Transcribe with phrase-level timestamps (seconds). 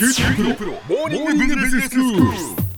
[0.00, 2.70] 九州大学モーニングビジネススクール。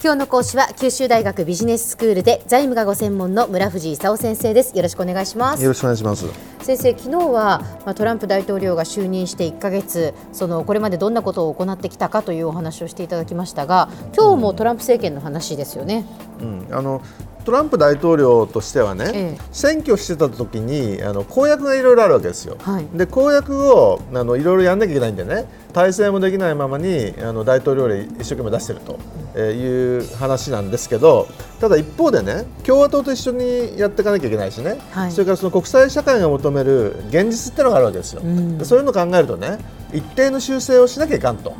[0.00, 6.52] 今日の講師は九州大学ビジネススクールで財務がご専門の村藤勲先生ですよろしくお願いしますよろしくお願いします。
[6.60, 16.31] 先生昨日はまあトランプ大統領が就任して1ヶ月そのこれまでどんなことを行ってきたかというお話をしていただきましたが今日もトランプ政権の話ですよね、うん、
[16.70, 17.02] あの
[17.44, 19.42] トランプ大統領としてはね、ええ。
[19.50, 22.56] 選挙してた時にあの公約がいろいろあるわけですよ。
[22.60, 22.86] はい。
[22.94, 25.46] で公約をあのいろいろやんなきゃいけないんでね。
[25.72, 28.98] 体制もできないままにあの大統領令一生懸命出してると、
[29.34, 31.26] えーいう話なんですけど
[31.60, 35.12] ただ一方でね共和党と一緒にやっていかなきゃいけないしね、はい。
[35.12, 38.22] それからその国際社会が求める現実ってのがあるわけですよ。
[38.22, 38.58] ん。
[38.58, 39.58] でそういうのを考えるとね
[39.92, 41.54] 一定の修正をしなきゃいかんと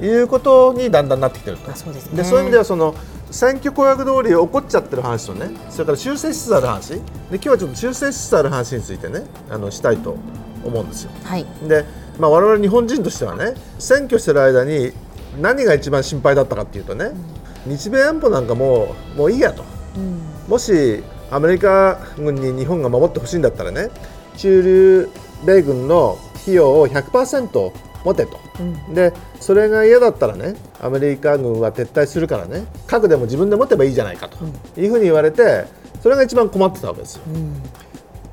[0.00, 1.70] いうことにだんだんなってきてると。
[1.70, 2.16] あそうですね。
[2.16, 2.94] でそういう意味ではその
[3.30, 6.94] 選挙公約通り起こっちゃってる話とねそれから修正しつつある話。
[6.94, 7.00] で
[7.32, 10.16] 今日はちょっと修正しつつある話についてねあのしたいと
[10.64, 11.10] 思うんですよ。
[11.24, 11.46] はい。
[11.66, 11.84] で、
[12.18, 14.92] まあ、我々日本人としてはね選挙してる間に
[15.40, 17.12] 何が一番心配だったかっていうとね、
[17.66, 19.64] 日米安保なんかもうもういいやと。
[19.96, 20.20] うん。
[20.48, 23.90] もしアメリカ軍に日本が守ってほしいんだったらね
[24.36, 25.10] 駐留
[25.44, 27.72] 米軍の費用を100%
[28.08, 28.94] 持てと、うん。
[28.94, 34.38] でそれが嫌だったらねアメリカ軍は撤退するからね核でも自分で持てばいいじゃないかと。
[34.80, 35.64] いうふうに言われて
[36.02, 37.22] それが一番困ってたわけですよ。
[37.26, 37.62] うん。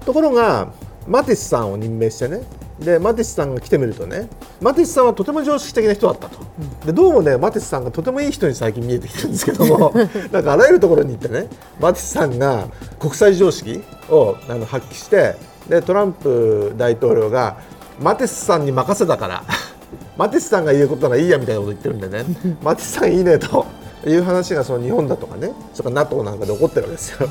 [0.06, 0.72] ところが
[1.08, 2.42] マティスさんを任命してね
[2.80, 4.28] でマティスさんが来てみるとね
[4.62, 6.46] マティスさんはとても常識的な人だったと、
[6.86, 9.94] でどうもねマティスさんがとてもいい人に最近見えてきてるんですけども
[10.32, 11.48] なんかあらゆるところに行ってね
[11.80, 12.68] マティスさんが
[13.00, 15.36] 国際常識をあの発揮して
[15.70, 17.58] でトランプ大統領が
[18.00, 19.44] マテスさんに任せたから。
[20.18, 22.26] マテスさんが言うことならいいやみたいなこと言ってるんでね。
[22.64, 23.66] マテスさんいいねと。
[24.10, 27.28] いう話がその日本だとかねそれから NATO なんかで起こってるわけですよ。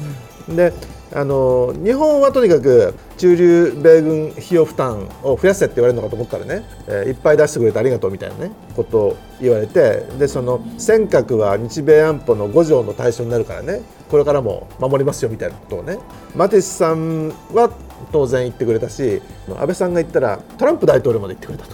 [0.49, 0.73] で
[1.13, 15.99] あの日本はとにかく駐留米軍費用負担を増やせって言われるのかと思ったらね、えーいっぱい出してくれてありがとうみたいなねことを言われてでその尖閣は日米安保の5条の対象になるからねこれからも守りますよみたいなことをね
[16.35, 17.71] マティスさんは
[18.11, 21.67] 当然言ってくれたし安倍さんが言ったらトランプ大統領まで言ってくれた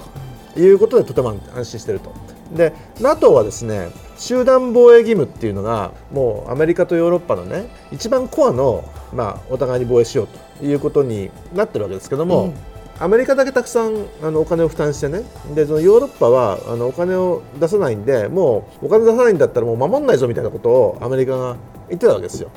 [0.55, 2.13] ということでとても安心していると。
[2.55, 3.89] で NATO はですね
[4.21, 12.53] 集団防衛義務っていうのがもうアメリカとヨーロッパのね一番コアの、まあ、お互いに防衛しようということになってるわけですけども、
[12.99, 15.23] アメリカだけたくさんあのお金を負担してね
[15.55, 21.57] でそのヨーロッパはあのお金を出さないんでもうお金出さないんだったらもう守んないぞみたいなことをアメリカが
[21.89, 22.51] 言ってたわけですよ。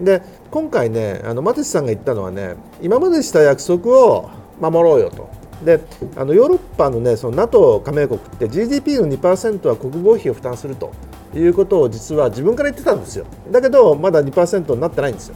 [0.00, 4.30] で今回ねあのマティスさんが言ったのはね今までした約束を
[4.60, 5.28] 守ろうよと。
[5.64, 5.80] で
[6.16, 10.92] あのヨーロッパの,、ね、その NATO 加盟国って GDP の2%は国防費を負担すると
[11.34, 13.26] いうことを実は自分から言ってたんですよ。
[13.50, 15.34] だけどまだ2%になってないんですよ。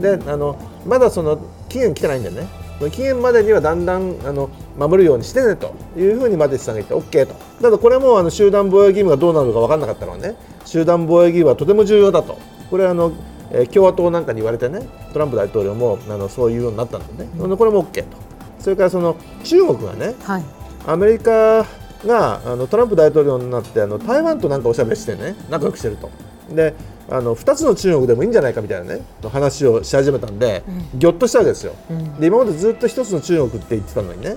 [0.00, 0.56] であの
[0.86, 1.38] まだその
[1.68, 2.46] 期限来てないんでね。
[2.92, 7.34] 期限までにはだんだんあの守るようにしてねというふうにマティスさんが言って OK と。
[7.62, 12.38] ただこれもあの集団防衛義務がどうなるか分からなかったのはね集団防衛義務はとても重要だと。
[12.70, 13.12] これはあの、
[13.50, 18.25] えー共和党なんかに言われてねトランプ大統領もあのそういうようになったんでね、でこれも OK と
[18.66, 20.44] それからその中国がねはい。
[20.88, 21.64] アメリカ
[22.04, 26.10] があのトランプ大統領になってあの台湾となんかおしゃべりしてね仲良くしてると。
[26.50, 26.74] で
[27.08, 30.64] あの2つの中国でもいいんじゃないかみたいなね話をし始めたんで、
[30.96, 31.74] ぎょっとしたわけですよ、
[32.18, 34.34] で今までずっと1つの中国って言ってたのにね、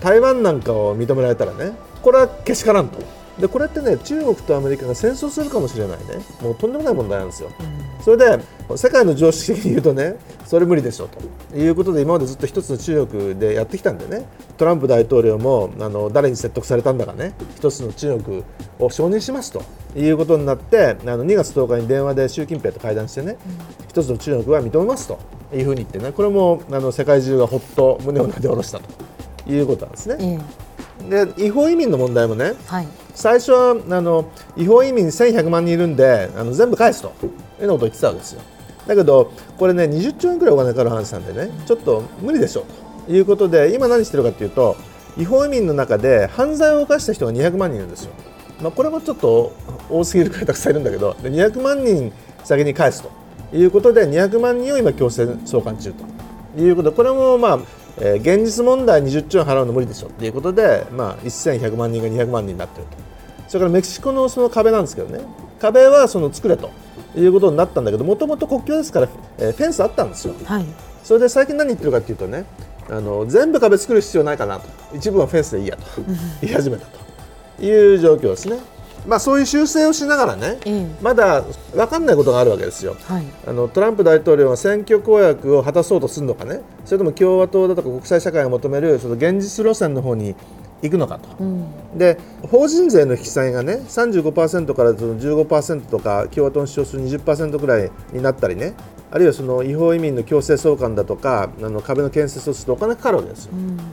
[0.00, 1.72] 台湾なんかを認められたらね
[2.02, 3.00] これはけしからんと
[3.38, 6.04] でこれってね中国とアメリカが戦争するかもしれないね。
[6.40, 7.50] もうとんでもない問題なんですよ、
[8.02, 8.42] それで
[8.76, 10.16] 世界の常識的に言うとね
[10.46, 11.56] それ無理でしょと。
[11.56, 14.26] いうことで今までずっと一つの中国でやってきたんでね
[14.56, 18.44] トランプ大統領もあの誰に説得されたんだかね一つの中国
[18.78, 19.62] を承認しますと。
[19.94, 23.38] いうことになってあの2月10日に電話で習近平と会談してね、
[23.88, 25.18] 一つの中国は認めますと。
[25.54, 28.84] いうふうに言ってねこれもあの世界中がほっと胸をなで下ろしたと。
[29.48, 30.16] いうことなんですね。
[30.18, 30.65] え
[31.08, 32.88] で違法移民の問題もねえはい。
[33.14, 37.12] 最初はあの違法移民1100万人いるんであの全部返すと。
[37.22, 38.42] いうようなことを言ってたわけですよ。
[38.86, 42.64] だけどこれね20兆円くらいお金かかる話なんでねちょっと無理でしょ
[43.06, 43.12] と。
[43.12, 44.76] いうことで今何してるかというと
[45.16, 48.12] 違法移民の中で犯罪を犯した人が200万人いるんですよ、
[48.60, 49.52] まあ、これもちょっと
[49.88, 52.12] 多すぎるくらいたくさんいるんだけどで200万人
[52.44, 53.10] 先に返すと。
[53.52, 56.04] いうことで200万人を今強制送還中と。
[56.60, 57.58] いうことでこれもまあ
[57.98, 62.96] えー現実問題20兆円払うの無理でしょっていうことで、まあ、1100万人が200万人になってると。
[63.48, 65.24] それからメキシコのその壁なんですけどね。
[65.60, 66.70] 壁はその作れと
[67.16, 69.08] いうことになったんだけどもともと国境ですから、
[69.38, 70.34] えーフェンスあったんですよ。
[70.44, 70.66] はい。
[71.02, 72.44] それで最近何言ってるかというとね
[72.90, 74.68] あの全部壁作る必要ないかなと。
[74.94, 75.82] 一部はフェンスでいいやと。
[76.42, 76.98] 言い始めたと。
[77.64, 78.58] いう状況ですね。
[79.06, 81.42] まあ、そういう修正をしながらね、ええまだ
[81.72, 82.96] 分かんないことがあるわけですよ。
[83.04, 90.36] はいあのトランプ大統領は選挙公約を果たそうとするのかねそれとも共和党だとか国際社会が求めるその現実路線の方に行
[90.82, 91.28] いくのかと。
[91.40, 91.64] うん
[91.96, 98.74] で法人税の引き下げがね35%からその15%とか共和党に主張する20%ぐらいになったりね
[99.10, 103.52] あるいはその違法移民の強制送還だとかあの壁の建設をするとお金かかるわけですよ。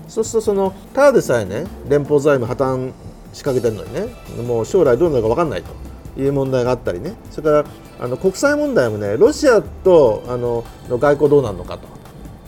[0.09, 2.91] そうするとそのただでさえね連邦財務破綻
[3.33, 4.07] しかけてるのにね。
[4.47, 5.69] もう将来どうなるか分かんないと。
[6.15, 7.15] いう問題があったりね。
[7.31, 7.65] それから
[7.99, 11.87] あの国際問題もねロシアとあのの外交どうなるのかと。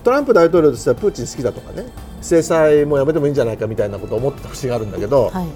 [0.04, 1.88] トランプ大統領としてはプーチン好きだとかね。
[2.22, 5.48] 制裁もやめてもいいんじゃないかみたいなことを思ってた節があるんだけど、はい。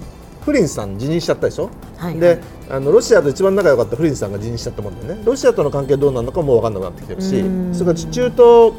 [0.44, 2.18] フリンさん辞任しちゃったでしょ、はい。
[2.18, 5.22] であのロシアと一番仲良かったフリンさんが辞任しちゃったもんでね。
[5.24, 7.74] ロシアとの関係どうなるのかもう分かんなくなってきてるしうん。
[7.74, 8.72] それから中東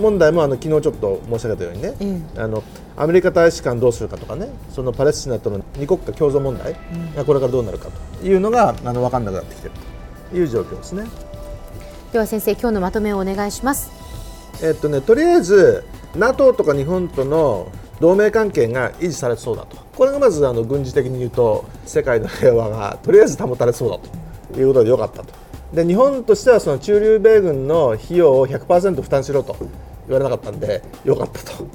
[0.00, 2.40] 問題もあの昨日ちょっと申し上げたようにね、え。
[2.40, 2.64] あの
[2.96, 6.76] アメリカ大使館どうするかとかねそのパレスチナとの二国家共存問題
[7.16, 7.88] がこれからどうなるか
[8.20, 9.74] というのがあの分かんなくなってきてる
[10.30, 11.06] という状況ですね。
[12.12, 13.90] では先生今日のまとめをお願いします。
[14.62, 15.84] えっとね、とりあえず
[16.14, 19.78] NATO とか日本との同盟関係が維持されそうだと。
[19.96, 23.98] これがまずあの軍事的に言うと世界の平和がとりあえず保たれそうだ
[24.52, 25.32] ということでよかったと。
[25.72, 29.56] で日本としてはその駐留米軍の費用を100%負担しろと
[30.06, 31.66] 言われなかったんでよかったと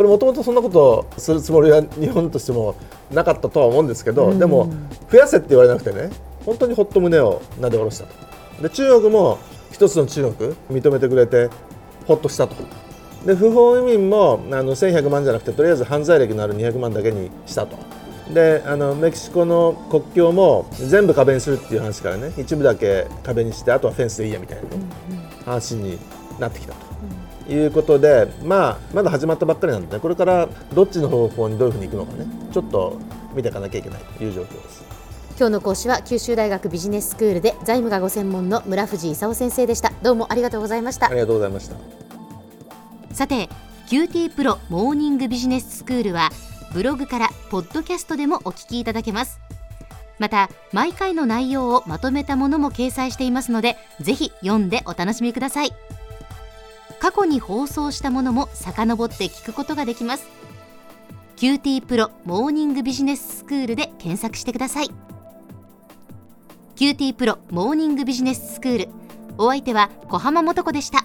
[0.00, 2.74] これもともとそんなことをするつもりは日本としても
[3.12, 4.72] なかったとは思うんですけど、でも
[5.12, 6.08] 増やせって言われなくてね
[6.46, 8.62] 本当にほっと胸をなで下ろしたと。
[8.62, 9.38] で中国も
[9.70, 11.50] 一つの中国認めてくれて
[12.06, 12.56] ほっとしたと。
[13.26, 17.76] で不法移民もあの1100万じゃなくてとりあえず犯罪歴のある200万だけにしたと。
[18.32, 24.68] であのメキシコの国境も全部壁にするっていう話からね一部だけ壁にしてあとはフェンスでいいやみたいな、ね
[25.44, 25.98] 話に
[26.38, 26.89] なってきたと
[27.48, 32.98] いうことで、まあ、まだ始まったばっかりなんでねこれからどっちの方向にどういうふうに行くのかねちょっと
[33.34, 34.84] 見ていかなきゃいけないという状況です。
[35.38, 41.76] 今日の講師は九州大学ビジネススクールで財務がご専門の村藤勲先生でしたどうもありがとうございましたありがとうございました。
[43.14, 43.48] さて
[43.88, 46.30] QT プロモーニングビジネススクールは
[46.72, 49.40] ブログからポッドキャストでもお聞きいただけます
[50.18, 55.72] また毎回の内容をまとめたものも掲載していますのでぜひ読んでお楽しみください
[57.00, 60.28] 過去に放送したものも遡って聞くことができます。
[61.36, 64.90] QT プロモーニングビジネススクールで検索してください。
[66.76, 68.88] QT プロモーニングビジネススクール。
[69.38, 71.04] お相手は小浜もとこでした。